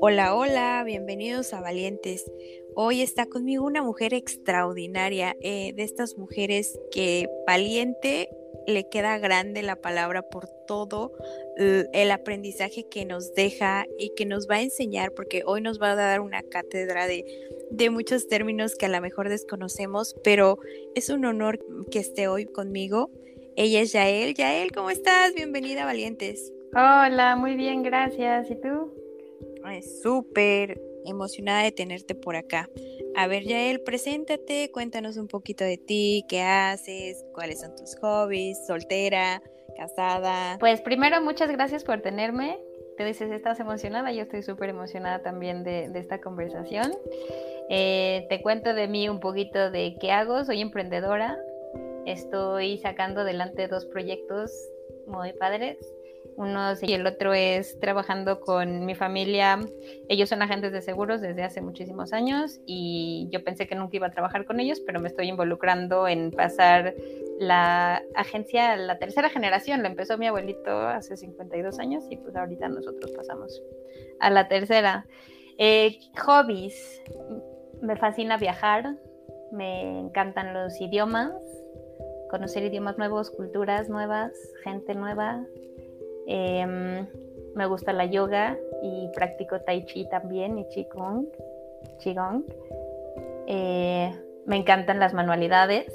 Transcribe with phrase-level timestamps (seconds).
[0.00, 2.30] Hola, hola, bienvenidos a Valientes.
[2.76, 8.28] Hoy está conmigo una mujer extraordinaria, eh, de estas mujeres que valiente
[8.68, 11.12] le queda grande la palabra por todo
[11.56, 15.90] el aprendizaje que nos deja y que nos va a enseñar, porque hoy nos va
[15.90, 17.24] a dar una cátedra de,
[17.72, 20.58] de muchos términos que a lo mejor desconocemos, pero
[20.94, 21.58] es un honor
[21.90, 23.10] que esté hoy conmigo.
[23.56, 24.34] Ella es Yael.
[24.34, 25.34] Yael, ¿cómo estás?
[25.34, 26.52] Bienvenida Valientes.
[26.72, 28.48] Hola, muy bien, gracias.
[28.52, 28.97] ¿Y tú?
[30.02, 32.68] Súper emocionada de tenerte por acá.
[33.16, 38.66] A ver, Yael, preséntate, cuéntanos un poquito de ti, qué haces, cuáles son tus hobbies,
[38.66, 39.42] soltera,
[39.76, 40.58] casada.
[40.58, 42.58] Pues primero, muchas gracias por tenerme.
[42.96, 46.92] Te dices, estás emocionada, yo estoy súper emocionada también de, esta conversación.
[47.70, 51.38] Eh, te cuento de mí un poquito de qué hago, soy emprendedora,
[52.06, 54.50] estoy sacando adelante dos proyectos
[55.06, 55.76] muy padres
[56.38, 59.58] uno y el otro es trabajando con mi familia.
[60.08, 64.06] Ellos son agentes de seguros desde hace muchísimos años y yo pensé que nunca iba
[64.06, 66.94] a trabajar con ellos, pero me estoy involucrando en pasar
[67.40, 69.82] la agencia a la tercera generación.
[69.82, 73.60] La empezó mi abuelito hace 52 años y pues ahorita nosotros pasamos
[74.20, 75.06] a la tercera.
[75.58, 77.02] Eh, hobbies.
[77.82, 78.96] Me fascina viajar,
[79.50, 81.32] me encantan los idiomas,
[82.30, 84.32] conocer idiomas nuevos, culturas nuevas,
[84.62, 85.44] gente nueva,
[86.30, 87.06] Em,
[87.54, 91.26] me gusta la yoga y practico tai chi también y qigong.
[92.00, 92.44] qigong.
[93.46, 94.12] Eh,
[94.44, 95.86] me encantan las manualidades.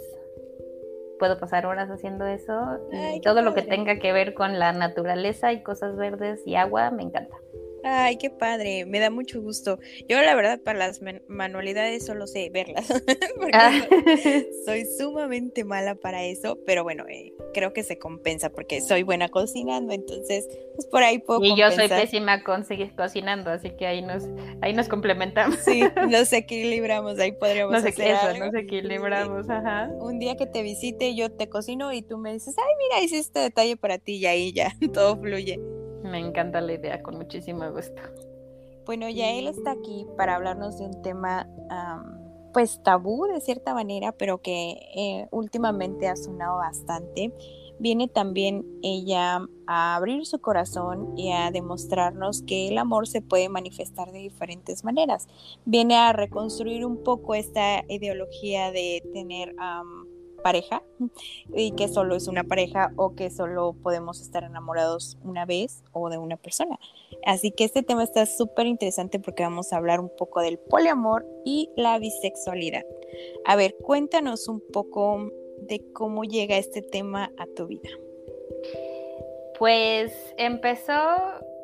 [1.19, 5.53] Puedo pasar horas haciendo eso y todo lo que tenga que ver con la naturaleza
[5.53, 7.37] y cosas verdes y agua me encanta.
[7.83, 9.79] Ay, qué padre, me da mucho gusto.
[10.07, 12.87] Yo la verdad para las manualidades solo sé verlas,
[13.35, 13.71] porque ah.
[14.65, 19.27] soy sumamente mala para eso, pero bueno, eh, creo que se compensa porque soy buena
[19.29, 23.85] cocinando, entonces pues por ahí puedo Y yo soy pésima con seguir cocinando, así que
[23.85, 24.23] ahí nos
[24.61, 25.57] ahí nos complementamos.
[25.57, 29.89] Sí, nos equilibramos, ahí podríamos nos hacer eso, Nos equilibramos, ajá.
[29.99, 33.17] Un día que te visite yo te cocino y tú me dices, "Ay, mira, hice
[33.17, 35.59] este detalle para ti" y ahí ya todo fluye.
[36.03, 38.01] Me encanta la idea, con muchísimo gusto.
[38.85, 41.47] Bueno, ya él está aquí para hablarnos de un tema
[42.53, 47.33] pues tabú de cierta manera, pero que eh, últimamente ha sonado bastante.
[47.79, 53.49] Viene también ella a abrir su corazón y a demostrarnos que el amor se puede
[53.49, 55.27] manifestar de diferentes maneras.
[55.65, 59.55] Viene a reconstruir un poco esta ideología de tener
[60.43, 60.83] pareja
[61.55, 66.09] y que solo es una pareja o que solo podemos estar enamorados una vez o
[66.09, 66.79] de una persona.
[67.25, 71.25] Así que este tema está súper interesante porque vamos a hablar un poco del poliamor
[71.45, 72.85] y la bisexualidad.
[73.45, 77.89] A ver, cuéntanos un poco de cómo llega este tema a tu vida.
[79.57, 80.93] Pues empezó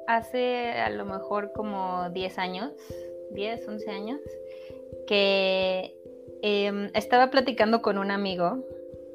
[0.07, 2.72] hace a lo mejor como 10 años,
[3.31, 4.19] 10, 11 años,
[5.06, 5.98] que
[6.41, 8.63] Em, estaba platicando con un amigo,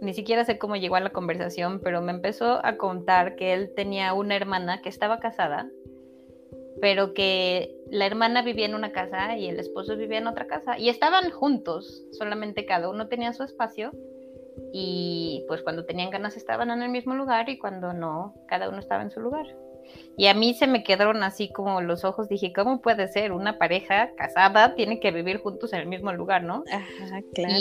[0.01, 3.73] ni siquiera sé cómo llegó a la conversación, pero me empezó a contar que él
[3.75, 5.71] tenía una hermana que estaba casada,
[6.81, 10.79] pero que la hermana vivía en una casa y el esposo vivía en otra casa
[10.79, 13.93] y estaban juntos, solamente cada uno tenía su espacio
[14.73, 18.81] y pues cuando tenían ganas estaban en el mismo lugar y cuando no, cada uno
[18.81, 19.47] estaba en su lugar.
[20.17, 23.33] Y a mí se me quedaron así como los ojos, dije, ¿cómo puede ser?
[23.33, 26.65] Una pareja casada tiene que vivir juntos en el mismo lugar, ¿no?
[26.71, 27.55] Ajá, claro.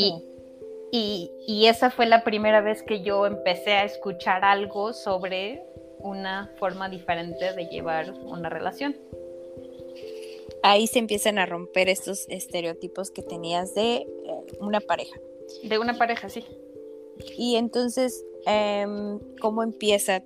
[0.92, 5.64] Y, y, esa fue la primera vez que yo empecé a escuchar algo sobre
[5.98, 8.96] una forma diferente de llevar una relación.
[10.62, 14.06] Ahí se empiezan a romper estos estereotipos que tenías de eh,
[14.60, 15.20] una pareja.
[15.64, 16.46] De una pareja, sí.
[17.38, 20.24] Y entonces, em, ¿cómo empieza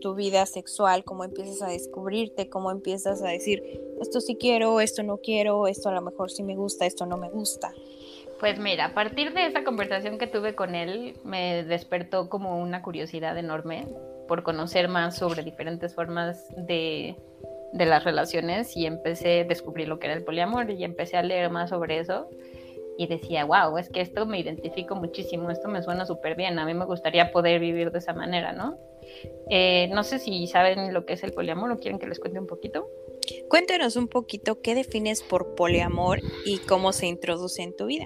[0.00, 3.62] tu vida sexual, cómo empiezas a descubrirte, cómo empiezas a decir,
[4.00, 7.16] esto sí quiero, esto no quiero, esto a lo mejor sí me gusta, esto no
[7.16, 7.72] me gusta.
[8.38, 12.82] Pues mira, a partir de esa conversación que tuve con él, me despertó como una
[12.82, 13.86] curiosidad enorme
[14.28, 17.16] por conocer más sobre diferentes formas de,
[17.72, 21.22] de las relaciones y empecé a descubrir lo que era el poliamor y empecé a
[21.22, 22.28] leer más sobre eso
[23.00, 26.66] y decía, wow, es que esto me identifico muchísimo, esto me suena súper bien, a
[26.66, 28.76] mí me gustaría poder vivir de esa manera, ¿no?
[29.48, 32.38] Eh, no sé si saben lo que es el poliamor o quieren que les cuente
[32.38, 32.90] un poquito.
[33.48, 38.04] Cuéntanos un poquito qué defines por poliamor y cómo se introduce en tu vida.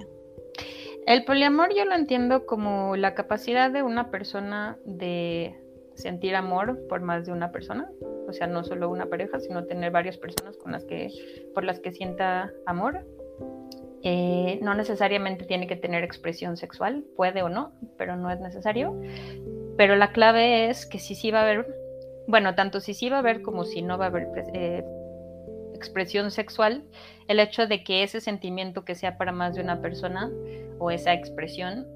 [1.08, 5.56] El poliamor yo lo entiendo como la capacidad de una persona de
[5.96, 7.90] sentir amor por más de una persona,
[8.28, 11.08] o sea, no solo una pareja, sino tener varias personas con las que
[11.52, 13.04] por las que sienta amor.
[14.06, 19.00] Eh, no necesariamente tiene que tener expresión sexual, puede o no, pero no es necesario.
[19.78, 21.66] Pero la clave es que si sí va a haber,
[22.28, 24.84] bueno, tanto si sí va a haber como si no va a haber eh,
[25.74, 26.84] expresión sexual,
[27.28, 30.30] el hecho de que ese sentimiento que sea para más de una persona
[30.78, 31.86] o esa expresión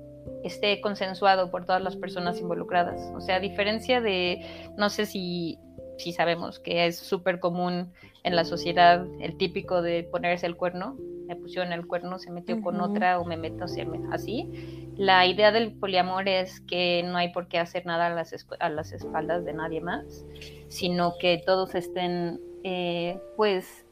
[0.45, 3.01] esté consensuado por todas las personas involucradas.
[3.15, 4.41] O sea, a diferencia de,
[4.79, 5.59] no sé si,
[5.99, 7.93] si sabemos que es súper común
[8.23, 10.97] en la sociedad el típico de ponerse el cuerno,
[11.27, 13.67] me pusieron el cuerno, se metió con otra o me meto
[14.11, 14.89] así.
[14.97, 18.69] La idea del poliamor es que no hay por qué hacer nada a las, a
[18.71, 20.25] las espaldas de nadie más,
[20.69, 23.85] sino que todos estén, eh, pues,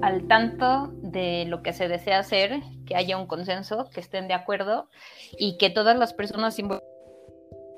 [0.00, 4.34] al tanto de lo que se desea hacer, que haya un consenso, que estén de
[4.34, 4.88] acuerdo
[5.38, 6.58] y que todas las personas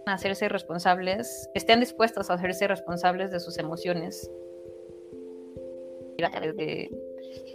[0.06, 4.30] hacerse responsables, estén dispuestas a hacerse responsables de sus emociones.
[6.18, 6.90] De,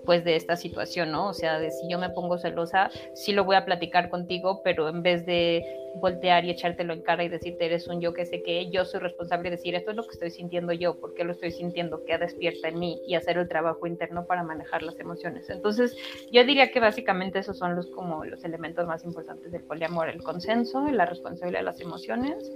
[0.05, 1.27] pues de esta situación, ¿no?
[1.27, 4.87] O sea, de si yo me pongo celosa, sí lo voy a platicar contigo, pero
[4.89, 5.63] en vez de
[5.99, 8.99] voltear y echártelo en cara y decirte eres un yo que sé que yo soy
[8.99, 12.19] responsable de decir esto es lo que estoy sintiendo yo, porque lo estoy sintiendo, queda
[12.19, 15.49] despierta en mí y hacer el trabajo interno para manejar las emociones.
[15.49, 15.95] Entonces,
[16.31, 20.23] yo diría que básicamente esos son los como los elementos más importantes del poliamor, el
[20.23, 22.51] consenso, la responsabilidad de las emociones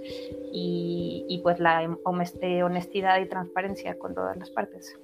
[0.52, 4.96] y, y pues la honestidad y transparencia con todas las partes.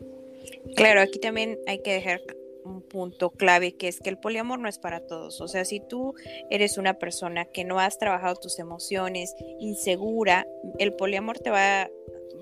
[0.77, 2.21] Claro, aquí también hay que dejar
[2.65, 5.41] un punto clave que es que el poliamor no es para todos.
[5.41, 6.15] O sea, si tú
[6.51, 10.47] eres una persona que no has trabajado tus emociones, insegura,
[10.79, 11.91] el poliamor te va a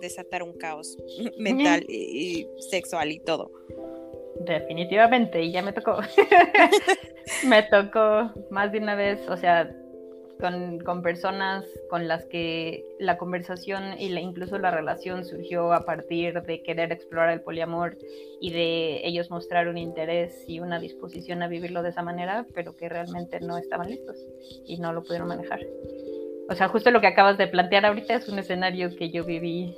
[0.00, 0.96] desatar un caos
[1.38, 3.50] mental y, sexual y todo.
[4.40, 5.98] Definitivamente, y ya me tocó.
[7.46, 9.74] me tocó más de una vez, o sea,
[10.38, 16.42] con, personas con las que la conversación y la, incluso la relación surgió a partir
[16.42, 17.96] de querer explorar el poliamor
[18.40, 22.76] y de ellos mostrar un interés y una disposición a vivirlo de esa manera, pero
[22.76, 24.16] que realmente no estaban listos
[24.66, 25.60] y no lo pudieron manejar.
[26.48, 29.76] O sea, justo lo que acabas de plantear ahorita es un escenario que yo viví.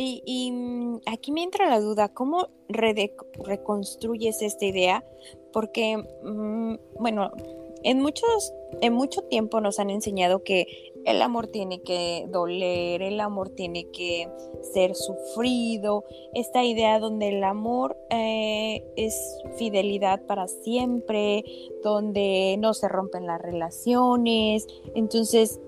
[0.00, 5.04] Y, mm, aquí me entra la duda, ¿cómo reconstruyes esta idea?
[5.52, 7.32] Porque, mm, bueno,
[7.88, 8.52] en muchos,
[8.82, 13.88] en mucho tiempo nos han enseñado que el amor tiene que doler, el amor tiene
[13.90, 14.28] que
[14.74, 16.04] ser sufrido,
[16.34, 21.44] esta idea donde el amor eh, es fidelidad para siempre,
[21.82, 24.66] donde no se rompen las relaciones.
[24.94, 25.58] Entonces,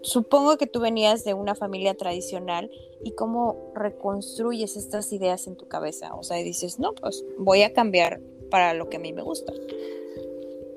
[0.00, 2.70] supongo que tú venías de una familia tradicional
[3.04, 6.14] y cómo reconstruyes estas ideas en tu cabeza.
[6.14, 9.52] O sea, dices, no, pues voy a cambiar para lo que a mí me gusta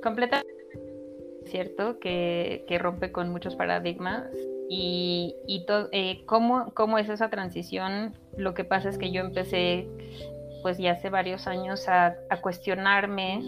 [0.06, 0.54] completamente
[1.46, 4.28] cierto que, rompe con muchos paradigmas
[4.70, 8.14] y, y eh, ¿cómo, ¿cómo, es esa transición.
[8.38, 9.88] Lo que pasa es que yo empecé
[10.62, 13.44] pues ya hace varios años a, a cuestionarme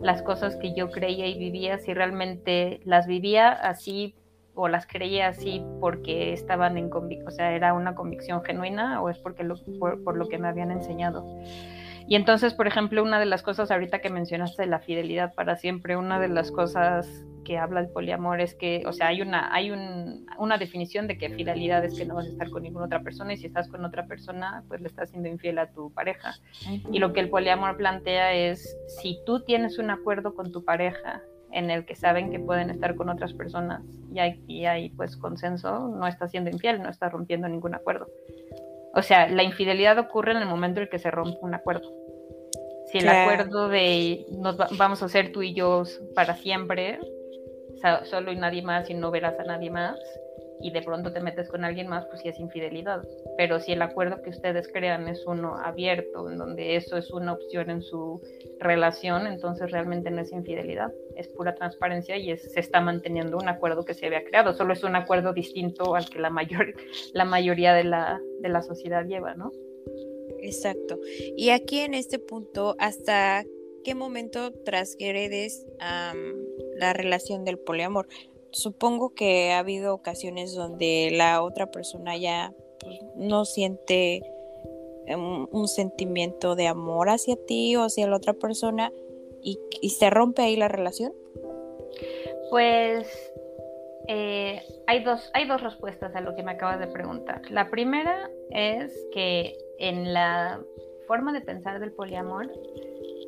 [0.00, 4.14] las cosas que yo creía y vivía, si realmente las vivía así
[4.54, 9.08] o las creía así porque estaban en convicción, o sea, era una convicción genuina o
[9.08, 11.24] es porque lo, por, lo que me habían enseñado.
[12.08, 15.56] Y entonces, por ejemplo, una de las cosas ahorita que mencionaste de la fidelidad para
[15.56, 17.06] siempre, una de las cosas
[17.44, 21.18] que habla el poliamor es que, o sea, hay una, hay un, una definición de
[21.18, 23.68] que fidelidad es que no vas a estar con ninguna otra persona y si estás
[23.68, 26.34] con otra persona, pues le estás siendo infiel a tu pareja.
[26.90, 31.20] Y lo que el poliamor plantea es, si tú tienes un acuerdo con tu pareja
[31.52, 33.82] en el que saben que pueden estar con otras personas
[34.14, 38.06] y hay, y hay pues consenso, no estás siendo infiel, no estás rompiendo ningún acuerdo.
[38.94, 41.92] O sea, la infidelidad ocurre en el momento en el que se rompe un acuerdo.
[42.86, 45.82] Si el acuerdo de nos vamos a hacer tú y yo
[46.14, 46.98] para siempre,
[48.04, 49.98] solo y nadie más y no verás a nadie más,
[50.60, 53.02] y de pronto te metes con alguien más, pues sí es infidelidad.
[53.36, 57.32] Pero si el acuerdo que ustedes crean es uno abierto, en donde eso es una
[57.32, 58.20] opción en su
[58.58, 63.84] relación, entonces realmente no es infidelidad, es pura transparencia y se está manteniendo un acuerdo
[63.84, 66.74] que se había creado, solo es un acuerdo distinto al que la, mayor,
[67.12, 69.52] la mayoría de la, de la sociedad lleva, ¿no?
[70.40, 70.98] Exacto.
[71.36, 73.44] Y aquí en este punto, ¿hasta
[73.84, 75.66] qué momento transgredes
[76.76, 78.06] la relación del poliamor?
[78.58, 84.22] Supongo que ha habido ocasiones donde la otra persona ya pues, no siente
[85.06, 88.92] em, un, sentimiento de amor hacia ti o hacia la otra persona
[89.42, 91.12] y, se rompe ahí la relación.
[92.50, 93.06] Pues
[94.08, 97.42] eh, hay, dos, hay dos respuestas a lo que me acabas de preguntar.
[97.50, 100.60] La primera es que en la
[101.06, 102.50] forma de pensar del poliamor,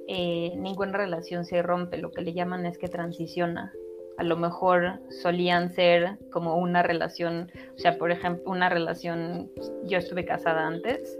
[0.08, 3.72] eh, ninguna relación se rompe, lo que le llaman es que transiciona
[4.18, 9.50] a lo mejor solían ser como una relación, o sea, por ejemplo, una relación,
[9.84, 11.18] yo estuve casada antes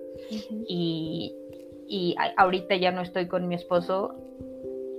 [0.68, 1.34] y,
[1.86, 4.14] y ahorita ya no estoy con mi esposo,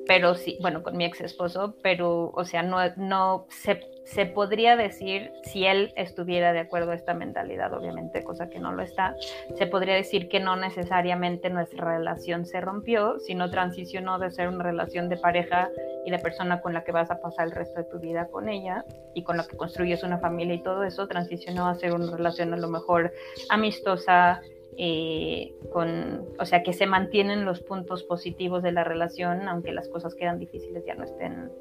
[0.08, 4.76] pero sí, bueno, con mi ex esposo, pero, o sea, no, no se se podría
[4.76, 9.16] decir, si él estuviera de acuerdo a esta mentalidad, obviamente, cosa que no lo está,
[9.56, 14.64] se podría decir que no necesariamente nuestra relación se rompió, sino transicionó de ser una
[14.64, 15.70] relación de pareja
[16.06, 18.50] y de persona con la que vas a pasar el resto de tu vida con
[18.50, 22.16] ella y con la que construyes una familia y todo eso, transicionó a ser una
[22.16, 23.14] relación a lo mejor
[23.50, 24.42] amistosa,
[24.78, 29.90] eh, con, o sea, que se mantienen los puntos positivos de la relación, aunque las
[29.90, 31.52] cosas quedan difíciles, ya no estén,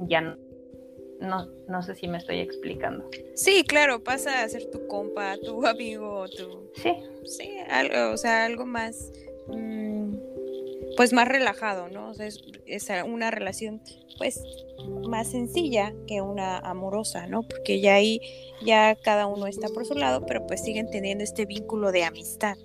[0.00, 0.36] ya no,
[1.24, 3.08] no, no sé si me estoy explicando.
[3.34, 6.70] Sí, claro, pasa a ser tu compa, tu amigo, tu...
[6.76, 6.92] Sí.
[7.24, 9.10] Sí, algo, o sea, algo más...
[9.48, 10.14] Mm,
[10.96, 12.10] pues más relajado, ¿no?
[12.10, 13.82] O sea, es, es, una relación
[14.18, 14.40] pues
[15.08, 17.42] más sencilla que una amorosa, ¿no?
[17.42, 18.20] Porque ya ahí
[18.64, 22.56] ya cada uno está por su lado, pero pues siguen teniendo este vínculo de amistad.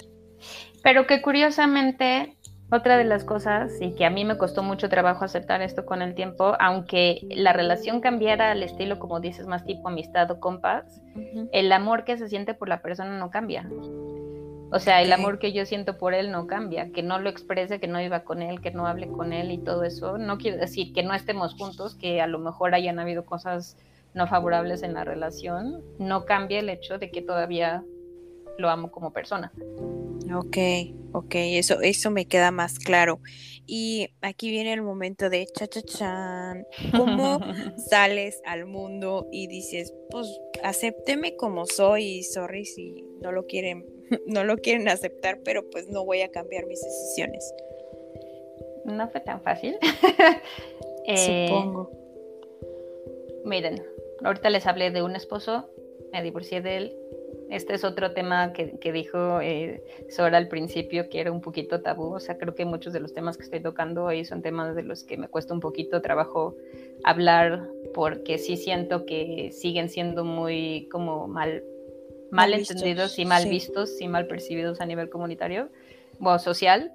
[0.83, 2.37] Pero que curiosamente
[2.71, 6.01] otra de las cosas, y que a mí me costó mucho trabajo aceptar esto con
[6.01, 11.01] el tiempo, aunque la relación cambiara al estilo, como dices, más tipo amistad o compas,
[11.51, 13.67] el amor que se siente por la persona no cambia.
[14.71, 17.79] O sea, el amor que yo siento por él no cambia, que no lo exprese,
[17.79, 20.19] que no iba con él, que no hable con él y todo eso.
[20.19, 23.77] No quiere decir que no estemos juntos, que a lo mejor hayan habido cosas
[24.13, 25.81] no favorables en la relación.
[25.97, 27.83] No cambia el hecho de que todavía
[28.59, 29.51] lo amo como persona.
[30.35, 30.57] Ok,
[31.13, 33.19] ok, eso, eso me queda más claro.
[33.65, 36.65] Y aquí viene el momento de cha cha chan.
[36.95, 37.39] ¿Cómo
[37.89, 40.27] sales al mundo y dices, pues
[40.63, 43.85] acépteme como soy y sorry si no lo quieren,
[44.27, 47.53] no lo quieren aceptar, pero pues no voy a cambiar mis decisiones?
[48.85, 49.77] No fue tan fácil.
[51.05, 51.91] eh, Supongo.
[53.45, 53.83] Miren,
[54.23, 55.69] ahorita les hablé de un esposo,
[56.11, 56.98] me divorcié de él
[57.49, 62.13] este es otro tema que, dijo eh, Sora al principio, que era un poquito tabú.
[62.13, 64.83] O sea, creo que muchos de los temas que estoy tocando hoy son temas de
[64.83, 66.55] los que me cuesta un poquito trabajo
[67.03, 71.63] hablar, porque sí siento que siguen siendo muy como mal,
[72.29, 75.69] mal, entendidos y mal vistos y mal percibidos a nivel comunitario
[76.19, 76.91] o social.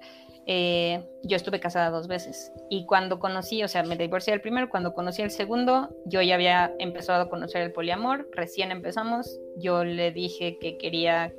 [0.47, 2.51] Eh, yo estuve casada dos veces.
[2.69, 6.35] Y cuando conocí, o sea, me divorcié el primero, cuando conocí el segundo, yo ya
[6.35, 11.33] había empezado a conocer el poliamor, recién empezamos, yo le dije que quería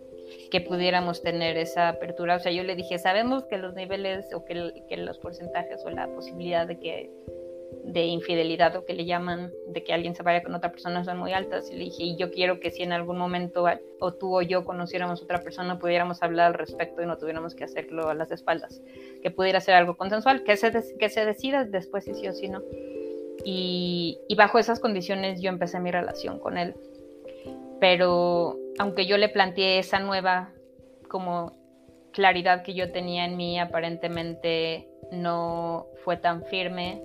[0.50, 4.44] que pudiéramos tener esa apertura, o sea, yo le dije, sabemos que los niveles o
[4.44, 7.10] que, que los porcentajes o la posibilidad de que
[7.86, 11.18] de infidelidad o que le llaman de que alguien se vaya con otra persona son
[11.18, 11.70] muy altas.
[11.70, 13.64] Y le dije, y yo quiero que si en algún momento
[14.00, 17.62] o tú o yo conociéramos otra persona, pudiéramos hablar al respecto y no tuviéramos que
[17.62, 18.82] hacerlo a las espaldas.
[19.22, 22.48] Que pudiera ser algo consensual, que se, que se decida después si sí o si
[22.48, 22.60] no.
[23.44, 26.74] Y, y bajo esas condiciones yo empecé mi relación con él.
[27.78, 30.50] Pero aunque yo le planteé esa nueva
[31.08, 31.52] como
[32.10, 37.00] claridad que yo tenía en mí, aparentemente no fue tan firme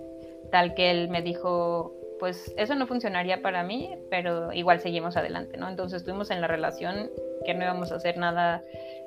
[0.52, 5.58] tal que él me dijo, pues eso no funcionaría para mí, pero igual seguimos adelante,
[5.58, 5.68] ¿no?
[5.68, 7.10] Entonces estuvimos en la relación
[7.46, 8.64] que no íbamos a hacer nada,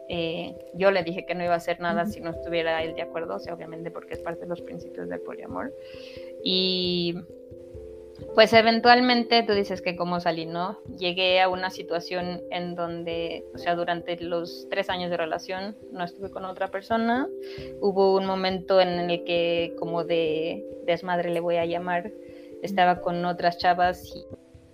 [0.08, 3.02] eh, yo le dije que no iba a hacer nada si no estuviera él de
[3.02, 5.72] acuerdo, o sea, obviamente porque es parte de los principios del poliamor.
[6.42, 7.14] Y
[8.34, 10.78] pues eventualmente tú dices que cómo salí, ¿no?
[10.98, 16.04] Llegué a una situación en donde, o sea, durante los tres años de relación no
[16.04, 17.28] estuve con otra persona.
[17.80, 22.10] Hubo un momento en el que, como de desmadre le voy a llamar,
[22.62, 24.24] estaba con otras chavas y...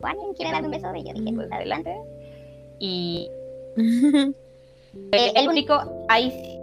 [0.03, 0.95] ¿Alguien quiere dar un beso?
[0.95, 1.95] Y yo dije, pues adelante.
[2.79, 3.29] Y...
[3.77, 6.59] el, único, ahí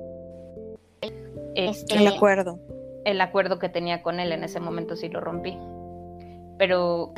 [1.53, 2.59] este, el acuerdo.
[3.05, 5.57] El acuerdo que tenía con él en ese momento sí lo rompí
[6.57, 7.13] pero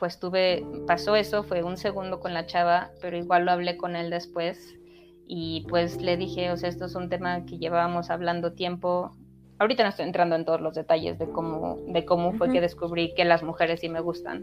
[0.00, 3.96] pues tuve, pasó eso, fue un segundo con la chava, pero igual lo hablé con
[3.96, 4.74] él después
[5.26, 9.14] y pues le dije, o sea, esto es un tema que llevábamos hablando tiempo.
[9.58, 13.14] Ahorita no estoy entrando en todos los detalles de cómo, de cómo fue que descubrí
[13.14, 14.42] que las mujeres sí me gustan,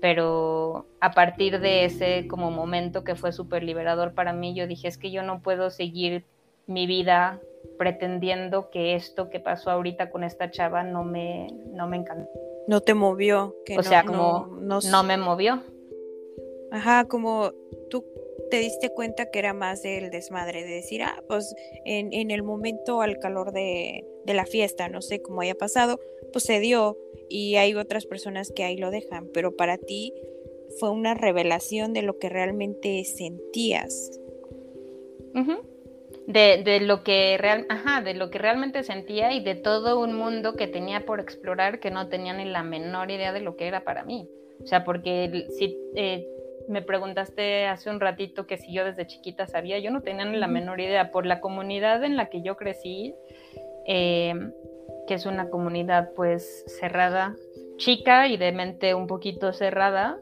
[0.00, 4.88] pero a partir de ese como momento que fue súper liberador para mí, yo dije,
[4.88, 6.24] es que yo no puedo seguir
[6.66, 7.38] mi vida
[7.78, 12.30] pretendiendo que esto que pasó ahorita con esta chava no me, no me encantó
[12.66, 13.56] no te movió.
[13.64, 15.62] Que o sea, como no, me movió.
[16.70, 17.52] Ajá, como
[17.90, 18.04] tú
[18.50, 21.54] te diste cuenta que era más del desmadre, de decir, ah, pues
[21.84, 26.00] en, en el momento al calor de, de, la fiesta, no sé cómo haya pasado,
[26.32, 30.12] pues se dio y hay otras personas que ahí lo dejan, pero para ti
[30.78, 34.20] fue una revelación de lo que realmente sentías.
[36.26, 40.14] De, de, lo que real, ajá, de lo que realmente sentía y de todo un
[40.14, 43.68] mundo que tenía por explorar que no tenía ni la menor idea de lo que
[43.68, 44.28] era para mí.
[44.62, 46.26] O sea, porque si eh,
[46.68, 50.36] me preguntaste hace un ratito que si yo desde chiquita sabía, yo no tenía ni
[50.36, 53.14] la menor idea por la comunidad en la que yo crecí,
[53.86, 54.34] eh,
[55.06, 57.36] que es una comunidad pues cerrada,
[57.76, 60.18] chica y de mente un poquito cerrada,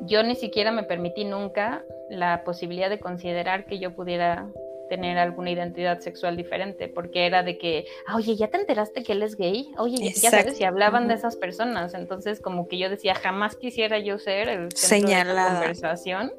[0.00, 4.48] yo ni siquiera me permití nunca la posibilidad de considerar que yo pudiera
[4.92, 9.12] tener alguna identidad sexual diferente, porque era de que, ah, oye, ¿ya te enteraste que
[9.12, 9.72] él es gay?
[9.78, 13.98] Oye, ya sabes, y hablaban de esas personas, entonces como que yo decía, jamás quisiera
[13.98, 16.30] yo ser el centro de la conversación,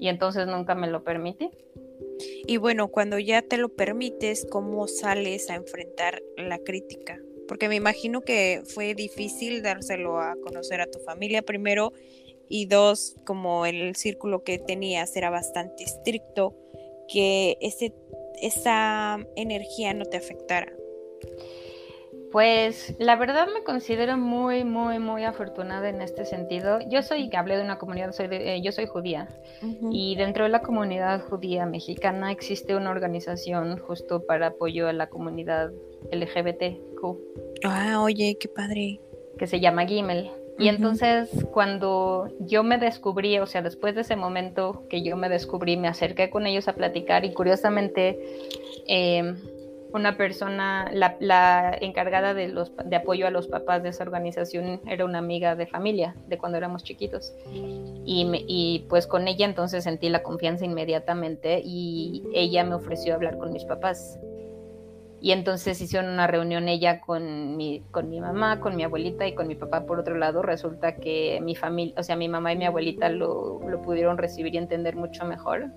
[0.00, 1.48] y entonces nunca me lo permití.
[2.44, 7.20] Y bueno, cuando ya te lo permites, ¿cómo sales a enfrentar la crítica?
[7.46, 11.92] Porque me imagino que fue difícil dárselo a conocer a tu familia primero
[12.48, 16.56] y dos, como el círculo que tenías era bastante estricto,
[17.08, 17.94] que ese,
[18.40, 20.72] esa energía no te afectara.
[22.34, 26.80] Pues la verdad me considero muy, muy, muy afortunada en este sentido.
[26.90, 29.28] Yo soy, hablé de una comunidad, soy eh, yo soy judía
[29.92, 35.08] y dentro de la comunidad judía mexicana existe una organización justo para apoyo a la
[35.08, 35.70] comunidad
[36.10, 37.18] LGBTQ.
[37.62, 39.00] Ah, oye, qué padre.
[39.38, 40.32] Que se llama Gimel.
[40.58, 45.28] Y entonces cuando yo me descubrí, o sea, después de ese momento que yo me
[45.28, 48.18] descubrí, me acerqué con ellos a platicar y curiosamente...
[48.86, 49.34] Eh,
[49.94, 55.04] una persona, la, encargada de, los, de apoyo a los papás de esa organización era
[55.04, 57.32] una amiga de familia, de cuando éramos chiquitos.
[57.52, 63.38] Y, y pues con ella entonces sentí la confianza inmediatamente y ella me ofreció hablar
[63.38, 64.18] con mis papás.
[65.24, 69.34] Y entonces hicieron una reunión ella con mi, con mi mamá, con mi abuelita y
[69.34, 70.42] con mi papá por otro lado.
[70.42, 74.54] Resulta que mi familia, o sea, mi mamá y mi abuelita lo, lo pudieron recibir
[74.54, 75.70] y entender mucho mejor.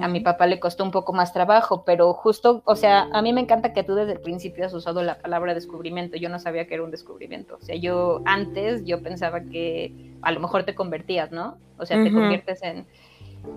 [0.00, 3.34] A mi papá le costó un poco más trabajo, pero justo, o sea, a mí
[3.34, 6.16] me encanta que tú desde el principio has usado la palabra descubrimiento.
[6.16, 7.58] Yo no sabía que era un descubrimiento.
[7.60, 11.58] O sea, yo antes yo pensaba que a lo mejor te convertías, ¿no?
[11.76, 12.86] O sea, te conviertes en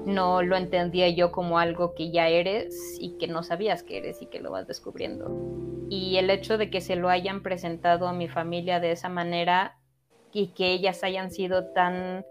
[0.06, 4.22] no lo entendía yo como algo que ya eres y que no sabías que eres
[4.22, 5.30] y que lo vas descubriendo.
[5.90, 9.78] Y el hecho de que se lo hayan presentado a mi familia de esa manera
[10.32, 12.26] y que ellas hayan sido tan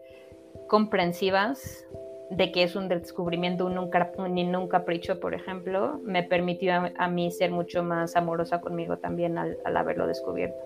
[0.69, 1.87] comprensivas
[2.31, 7.51] de que es un descubrimiento, un, un capricho, por ejemplo, me permitió a, mí ser
[7.51, 10.63] mucho más amorosa conmigo también al, haberlo descubierto.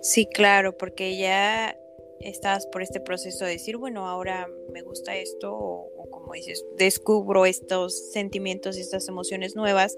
[0.00, 1.76] Sí, claro, porque ya
[2.20, 8.12] estás por este proceso de decir, bueno, ahora me gusta esto, como dices, descubro estos
[8.12, 9.96] sentimientos y estas emociones nuevas,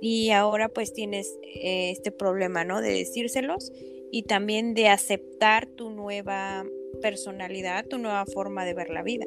[0.00, 2.80] y ahora pues tienes eh, este problema, ¿no?
[2.80, 3.72] De decírselos
[4.10, 6.64] y también de aceptar tu nueva
[7.02, 9.26] personalidad, tu nueva forma de ver la vida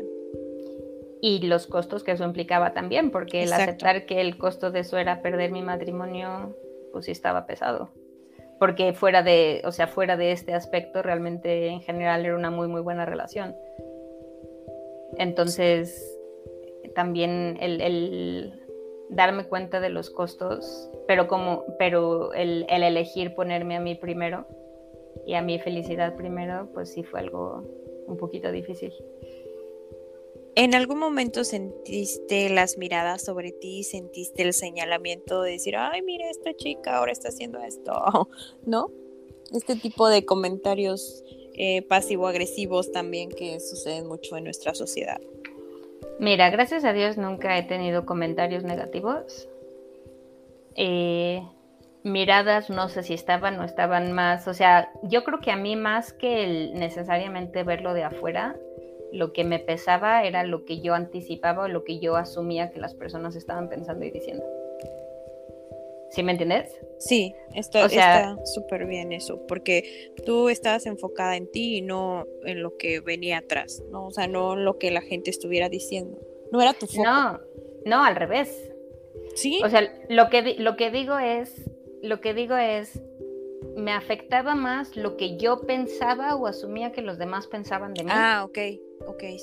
[1.21, 4.97] y los costos que eso implicaba también, porque el aceptar que el costo de eso
[4.97, 6.57] era perder mi matrimonio,
[6.91, 7.91] pues sí estaba pesado.
[8.59, 12.67] Porque fuera de, o sea, fuera de este aspecto, realmente en general era una muy,
[12.67, 13.55] muy buena relación.
[15.17, 16.17] Entonces,
[16.95, 18.53] también el,
[19.09, 24.45] darme cuenta de los costos, pero como, pero el, el elegir ponerme a mí primero
[25.25, 27.63] y a mi felicidad primero, pues sí fue algo
[28.07, 28.93] un poquito difícil.
[30.55, 36.29] ¿En algún momento sentiste las miradas sobre ti, sentiste el señalamiento de decir, ay, mira,
[36.29, 37.93] esta chica ahora está haciendo esto,
[38.65, 38.91] ¿no?
[39.53, 41.23] Este tipo de comentarios
[41.55, 45.19] eh, pasivo-agresivos también que suceden mucho en nuestra sociedad.
[46.19, 49.49] Mira, gracias a Dios nunca he tenido comentarios negativos.
[50.75, 51.41] Eh,
[52.03, 55.75] miradas, no sé si estaban o estaban más, o sea, yo creo que a mí
[55.75, 58.55] más que el necesariamente verlo de afuera,
[59.11, 62.79] lo que me pesaba era lo que yo anticipaba o lo que yo asumía que
[62.79, 64.43] las personas estaban pensando y diciendo.
[66.11, 66.69] ¿Sí me entiendes?
[66.99, 72.77] Sí, está súper bien eso, porque tú estabas enfocada en ti y no en lo
[72.77, 74.07] que venía atrás, ¿no?
[74.07, 76.19] O sea, no en lo que la gente estuviera diciendo.
[76.51, 77.03] No era tu foco.
[77.03, 77.39] No,
[77.85, 78.71] no, al revés.
[79.35, 79.61] Sí.
[79.63, 81.71] O sea, lo que, lo que digo es,
[82.01, 83.01] lo que digo es,
[83.75, 88.11] me afectaba más lo que yo pensaba o asumía que los demás pensaban de mí.
[88.13, 88.59] Ah, ok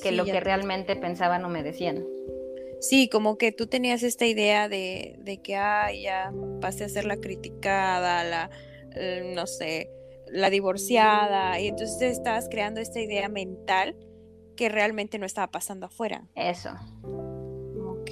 [0.01, 2.05] que lo que realmente pensaban o me decían.
[2.79, 7.05] Sí, como que tú tenías esta idea de, de que, ah, ya pasé a ser
[7.05, 8.49] la criticada, la,
[8.95, 9.89] eh, no sé,
[10.27, 13.95] la divorciada, y entonces estabas creando esta idea mental
[14.55, 16.27] que realmente no estaba pasando afuera.
[16.35, 16.69] Eso.
[17.85, 18.11] Ok.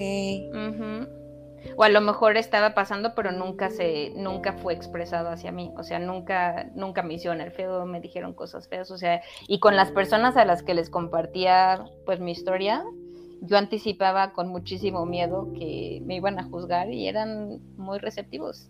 [1.75, 5.73] O a lo mejor estaba pasando, pero nunca se, nunca fue expresado hacia mí.
[5.77, 8.91] O sea, nunca, nunca me hicieron el feo, me dijeron cosas feas.
[8.91, 12.84] O sea, y con las personas a las que les compartía pues mi historia,
[13.41, 18.69] yo anticipaba con muchísimo miedo que me iban a juzgar y eran muy receptivos.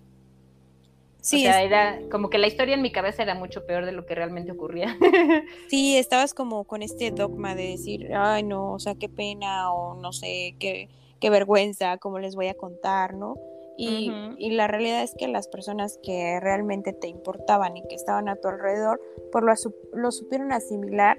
[1.21, 3.91] Sí, o sea, era como que la historia en mi cabeza era mucho peor de
[3.91, 4.95] lo que realmente ocurría.
[5.69, 9.95] Sí, estabas como con este dogma de decir, ay, no, o sea, qué pena, o
[9.95, 10.87] no sé, qué
[11.19, 13.35] qué vergüenza, cómo les voy a contar, ¿no?
[13.79, 18.27] Y, y, la realidad es que las personas que realmente te importaban y que estaban
[18.27, 18.99] a tu alrededor,
[19.31, 19.53] pues lo,
[19.93, 21.15] lo supieron asimilar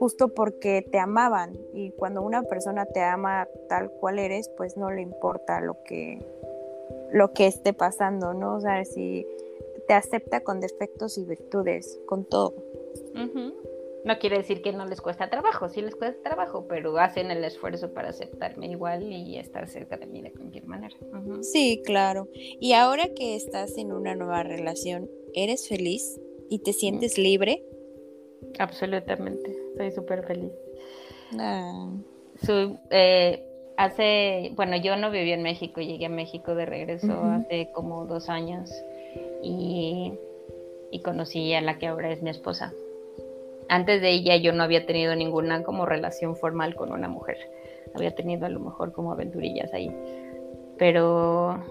[0.00, 4.90] justo porque te amaban y cuando una persona te ama tal cual eres, pues no
[4.90, 6.18] le importa lo que
[7.12, 8.56] lo que esté pasando, ¿no?
[8.56, 9.26] O sea, si
[9.86, 12.54] te acepta con defectos y virtudes, con todo.
[14.04, 17.44] No quiere decir que no les cuesta trabajo, sí les cuesta trabajo, pero hacen el
[17.44, 20.96] esfuerzo para aceptarme igual y estar cerca de mí de cualquier manera.
[21.42, 22.26] Sí, claro.
[22.32, 27.62] Y ahora que estás en una nueva relación, ¿eres feliz y te sientes libre?
[28.58, 30.52] Absolutamente, soy súper feliz.
[31.38, 31.88] Ah.
[32.90, 33.44] Eh,
[33.78, 38.28] hace, bueno, yo no viví en México, llegué a México de regreso hace como dos
[38.28, 38.70] años
[39.42, 40.12] y,
[40.90, 42.72] y conocí a la que ahora es mi esposa.
[43.68, 47.38] Antes de ella yo no había tenido ninguna como relación formal con una mujer.
[47.94, 49.90] Había tenido a lo mejor como aventurillas ahí.
[50.76, 51.64] Pero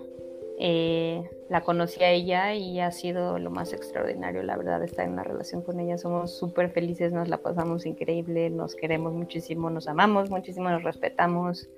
[0.62, 5.14] eh, la conocí a ella y ha sido lo más extraordinario, la verdad, estar en
[5.14, 5.98] una relación con ella.
[5.98, 11.70] Somos súper felices, nos la pasamos increíble, nos queremos muchísimo, nos amamos muchísimo, nos respetamos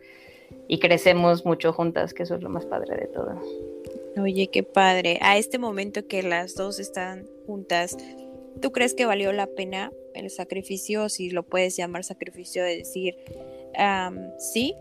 [0.68, 3.40] y crecemos mucho juntas, que eso es lo más padre de todo.
[4.18, 5.20] Oye, qué padre.
[5.22, 7.96] A este momento que las dos están juntas,
[8.62, 13.16] ¿tú crees que valió la pena el sacrificio, si lo puedes llamar sacrificio, de decir,
[14.38, 14.76] sí,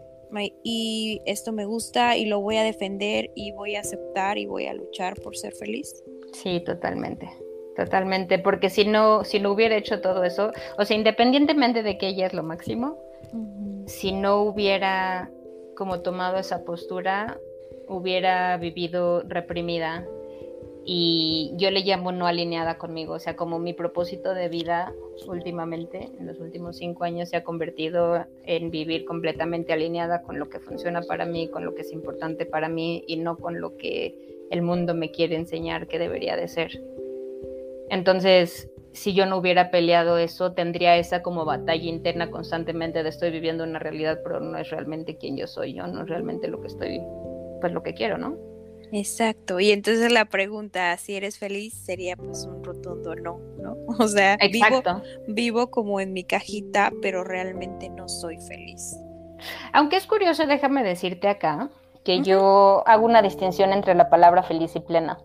[0.63, 4.67] y esto me gusta y lo voy a defender y voy a aceptar y voy
[4.67, 6.03] a luchar por ser feliz.
[6.33, 7.29] Sí, totalmente.
[7.77, 12.09] Totalmente, porque si no, si no hubiera hecho todo eso, o sea, independientemente de que
[12.09, 12.99] ella es lo máximo,
[13.87, 15.31] si no hubiera
[15.77, 17.39] como tomado esa postura,
[17.89, 20.07] hubiera vivido reprimida
[20.93, 24.93] y yo le llamo no alineada conmigo, o sea, como mi propósito de vida
[25.29, 30.49] últimamente, en los últimos cinco años, se ha convertido en vivir completamente alineada con lo
[30.49, 33.77] que funciona para mí, con lo que es importante para mí y no con lo
[33.77, 36.83] que el mundo me quiere enseñar que debería de ser.
[37.89, 43.31] Entonces, si yo no hubiera peleado eso, tendría esa como batalla interna constantemente de estoy
[43.31, 46.61] viviendo una realidad, pero no es realmente quien yo soy, yo no es realmente lo
[46.61, 47.01] que estoy,
[47.61, 48.50] pues lo que quiero, ¿no?
[48.93, 53.77] Exacto, y entonces la pregunta, si eres feliz, sería pues un rotundo no, ¿no?
[53.99, 54.37] O sea,
[55.29, 58.97] vivo, como en mi cajita, pero realmente no soy feliz.
[59.73, 61.71] Aunque es curioso, déjame decirte acá
[62.05, 65.19] que yo hago una distinción entre la palabra feliz y plena.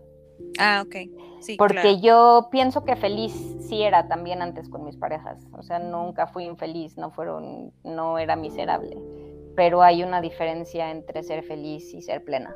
[0.58, 0.96] Ah, ok.
[1.40, 3.32] Sí, Porque yo pienso que feliz
[3.68, 5.38] sí era también antes con mis parejas.
[5.52, 8.96] O sea, nunca fui infeliz, no fueron, no era miserable.
[9.54, 12.54] Pero hay una diferencia entre ser feliz y ser plena.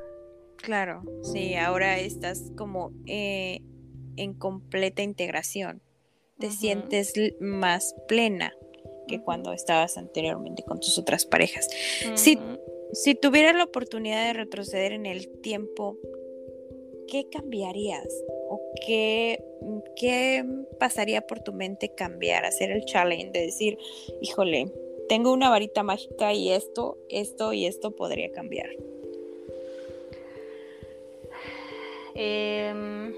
[0.63, 3.61] Claro, sí, ahora estás como eh,
[4.17, 5.83] en completa integración.
[6.39, 8.55] Te sientes más plena
[9.07, 11.69] que cuando estabas anteriormente con tus otras parejas.
[12.15, 12.39] si,
[12.93, 15.99] si tuvieras la oportunidad de retroceder en el tiempo,
[17.09, 18.09] ¿qué cambiarías?
[18.49, 19.45] ¿O qué,
[19.97, 20.45] qué
[20.79, 22.45] pasaría por tu mente cambiar?
[22.45, 23.77] Hacer el challenge de decir,
[24.21, 24.73] híjole,
[25.09, 28.71] tengo una varita mágica y esto, esto y esto podría cambiar.
[32.15, 33.13] Em,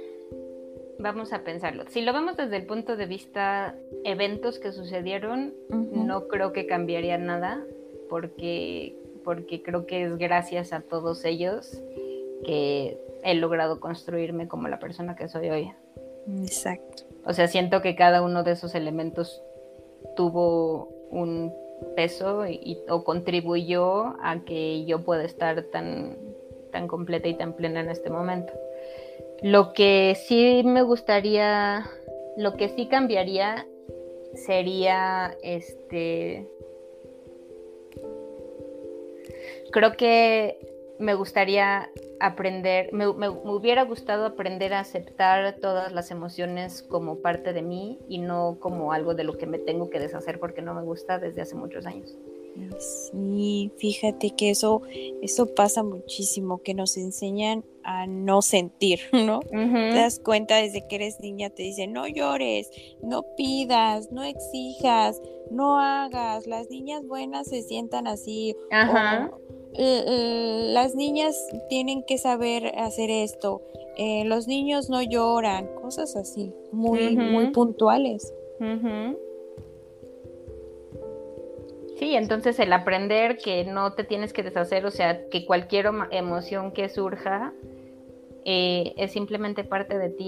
[0.99, 1.85] vamos a pensarlo.
[1.89, 3.75] Si lo vemos desde el punto de vista
[4.05, 7.65] eventos que sucedieron, no creo que cambiaría nada,
[8.09, 11.83] porque, porque creo que es gracias a todos ellos
[12.45, 15.73] que he logrado construirme como la persona que soy hoy.
[16.43, 17.05] Exacto.
[17.25, 19.43] O sea, siento que cada uno de esos elementos
[20.17, 21.53] tuvo un
[21.97, 26.17] peso y, o contribuyó a que yo pueda estar tan,
[26.71, 28.53] tan completa y tan plena en este momento.
[29.43, 31.85] Lo que sí me gustaría,
[32.37, 33.67] lo que sí cambiaría
[34.35, 36.49] sería este.
[39.73, 40.59] Creo que
[40.99, 47.63] me gustaría aprender, me, hubiera gustado aprender a aceptar todas las emociones como parte de
[47.63, 50.83] mí y no como algo de lo que me tengo que deshacer porque no me
[50.83, 52.17] gusta desde hace muchos años.
[52.79, 54.83] Sí, fíjate que eso,
[55.23, 59.41] eso pasa muchísimo, que nos enseñan a no sentir, ¿no?
[59.41, 62.71] Te das cuenta desde que eres niña, te dicen, no llores,
[63.03, 68.57] no pidas, no exijas, no hagas, las niñas buenas se sientan así,
[69.75, 71.37] eh, las niñas
[71.69, 73.63] tienen que saber hacer esto,
[73.97, 78.33] eh, los niños no lloran, cosas así, muy, muy puntuales.
[81.97, 86.73] Sí, entonces el aprender que no te tienes que deshacer, o sea, que cualquier emoción
[86.73, 87.53] que surja
[88.45, 90.25] eh, es simplemente parte de ti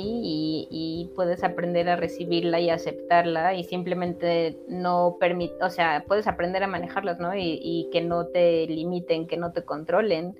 [0.71, 6.63] y, puedes aprender a recibirla y aceptarla y simplemente no permite, o sea, puedes aprender
[6.63, 7.35] a manejarlas, ¿no?
[7.37, 10.37] Y, que no te limiten, que no te controlen,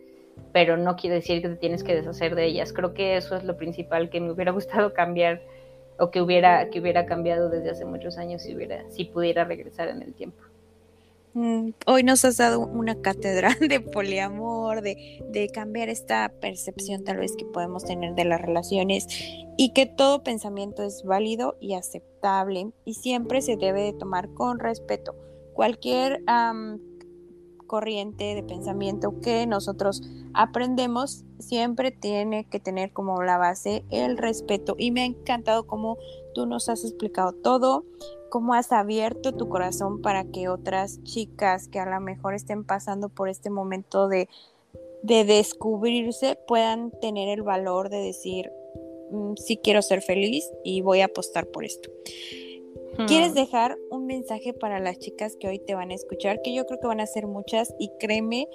[0.53, 2.73] pero no quiere decir que te tienes que deshacer de ellas.
[2.73, 5.43] Creo que eso es lo principal que me hubiera gustado cambiar
[5.99, 9.89] o que hubiera, que hubiera cambiado desde hace muchos años si, hubiera, si pudiera regresar
[9.89, 10.43] en el tiempo.
[11.35, 17.17] Mm, hoy nos has dado una cátedra de poliamor, de, de, cambiar esta percepción tal
[17.17, 19.09] vez que podemos tener de las relaciones
[19.57, 24.61] y que todo pensamiento es válido y aceptable y siempre se debe de tomar con
[24.61, 25.17] respeto.
[25.55, 26.23] Cualquier
[27.67, 30.03] corriente de pensamiento que nosotros
[30.35, 35.99] aprendemos siempre tiene que tener como la base el respeto y me ha encantado cómo
[36.35, 37.85] tú nos has explicado todo
[38.35, 43.09] cómo has abierto tu corazón para que otras chicas que a lo mejor estén pasando
[43.09, 44.29] por este momento de,
[45.05, 48.51] de descubrirse puedan tener el valor de decir,
[49.13, 51.93] mm, sí quiero ser feliz y voy a apostar por esto.
[53.07, 53.37] ¿Quieres hmm.
[53.37, 56.43] dejar un mensaje para las chicas que hoy te van a escuchar?
[56.43, 58.49] Que yo creo que van a ser muchas y créeme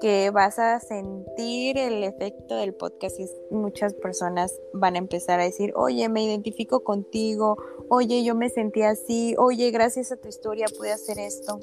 [0.00, 5.44] que vas a sentir el efecto del podcast y muchas personas van a empezar a
[5.44, 7.56] decir, oye, me identifico contigo,
[7.88, 11.58] oye, yo me sentí así, oye, gracias a tu historia pude hacer esto.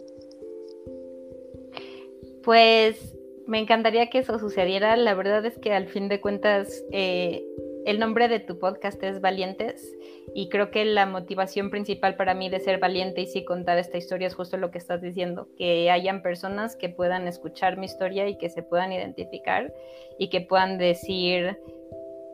[2.44, 3.16] Pues
[3.48, 4.96] me encantaría que eso sucediera.
[4.98, 7.46] La verdad es que al fin de cuentas eh,
[7.86, 9.96] el nombre de tu podcast es Valientes
[10.34, 13.98] y creo que la motivación principal para mí de ser valiente y sí contar esta
[13.98, 18.28] historia es justo lo que estás diciendo, que hayan personas que puedan escuchar mi historia
[18.28, 19.74] y que se puedan identificar
[20.18, 21.60] y que puedan decir,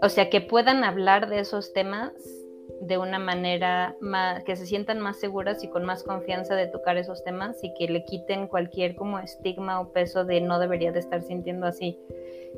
[0.02, 2.14] o sea, que puedan hablar de esos temas
[2.82, 6.98] de una manera más, que se sientan más seguras y con más confianza de tocar
[6.98, 11.00] esos temas y que le quiten cualquier como estigma o peso de no debería de
[11.00, 11.98] estar sintiendo así.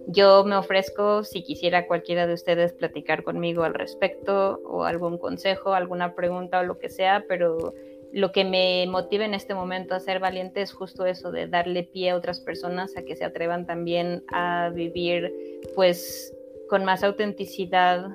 [0.07, 5.73] Yo me ofrezco si quisiera cualquiera de ustedes platicar conmigo al respecto o algún consejo,
[5.73, 7.73] alguna pregunta o lo que sea, pero
[8.11, 11.83] lo que me motiva en este momento a ser valiente es justo eso de darle
[11.83, 15.33] pie a otras personas a que se atrevan también a vivir
[15.75, 16.33] pues
[16.69, 18.07] con más autenticidad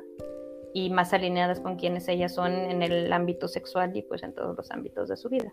[0.74, 4.54] y más alineadas con quienes ellas son en el ámbito sexual y pues en todos
[4.56, 5.50] los ámbitos de su vida.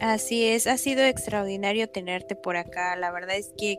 [0.00, 2.96] Así es, ha sido extraordinario tenerte por acá.
[2.96, 3.78] La verdad es que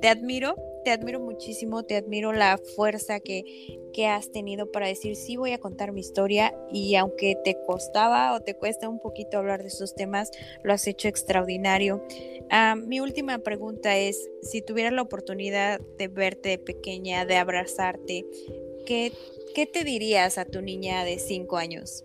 [0.00, 3.44] te admiro, te admiro muchísimo, te admiro la fuerza que,
[3.92, 8.34] que has tenido para decir sí voy a contar mi historia y aunque te costaba
[8.34, 10.30] o te cuesta un poquito hablar de esos temas,
[10.62, 12.02] lo has hecho extraordinario.
[12.50, 18.26] Ah, mi última pregunta es, si tuvieras la oportunidad de verte pequeña, de abrazarte,
[18.86, 19.12] ¿qué,
[19.54, 22.04] qué te dirías a tu niña de cinco años?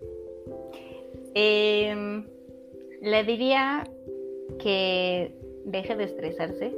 [1.34, 2.26] Em,
[3.00, 3.90] le diría
[4.58, 6.72] que deje de estresarse.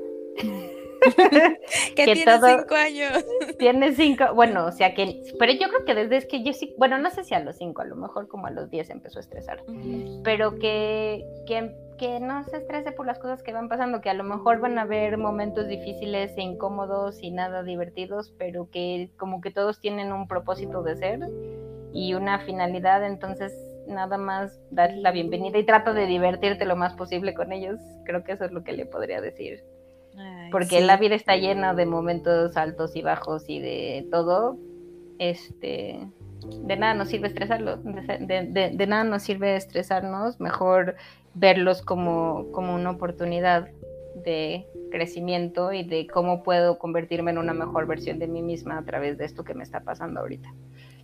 [1.97, 3.25] que, tiene cinco años.
[3.59, 6.99] Tiene cinco, bueno, o sea que, pero yo creo que desde que yo sí, bueno,
[6.99, 9.23] no sé si a los cinco, a lo mejor como a los diez empezó a
[9.23, 9.62] estresar,
[10.25, 14.14] pero que, que, que, no se estrese por las cosas que van pasando, que a
[14.14, 19.40] lo mejor van a haber momentos difíciles e incómodos y nada divertidos, pero que como
[19.40, 21.21] que todos tienen un propósito de ser
[21.92, 23.53] y una finalidad, entonces
[23.87, 27.81] nada más dar la bienvenida y trata de divertirte lo más posible con ellos.
[28.05, 29.64] Creo que eso es lo que le podría decir
[30.51, 34.57] porque la vida está llena de momentos altos y bajos y de todo.
[35.18, 36.09] Este,
[36.62, 40.97] de nada nos sirve estresarlo, de, nada nos sirve estresarnos, mejor
[41.35, 43.68] verlos como, como una oportunidad
[44.25, 48.85] de crecimiento y de cómo puedo convertirme en una mejor versión de mí misma a
[48.85, 50.53] través de esto que me está pasando ahorita.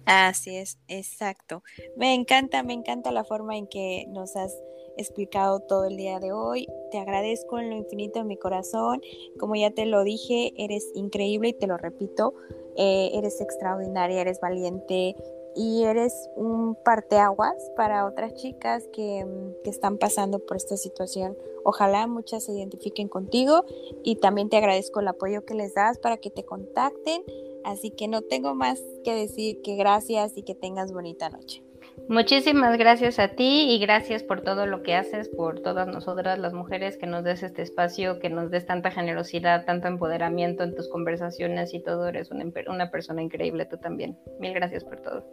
[0.07, 1.63] Así es, exacto.
[1.97, 4.55] Me encanta, me encanta la forma en que nos has
[4.97, 6.67] explicado todo el día de hoy.
[6.91, 9.03] Te agradezco en lo infinito de mi corazón.
[9.39, 12.35] Como ya te lo dije, eres increíble y te lo repito.
[12.77, 15.17] Eh, eres extraordinaria, eres valiente
[15.57, 19.25] y eres un parteaguas para otras chicas que,
[19.63, 21.37] que están pasando por esta situación.
[21.65, 23.65] Ojalá muchas se identifiquen contigo
[24.03, 27.23] y también te agradezco el apoyo que les das para que te contacten.
[27.65, 31.63] Así que no tengo más que decir que gracias y que tengas bonita noche.
[32.09, 36.53] Muchísimas gracias a ti y gracias por todo lo que haces, por todas nosotras las
[36.53, 40.89] mujeres, que nos des este espacio, que nos des tanta generosidad, tanto empoderamiento en tus
[40.91, 42.09] conversaciones y todo.
[42.09, 44.19] Eres una, una persona increíble tú también.
[44.39, 45.25] Mil gracias por todo.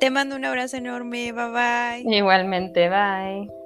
[0.00, 1.32] Te mando un abrazo enorme.
[1.32, 2.16] Bye bye.
[2.16, 3.65] Igualmente, bye.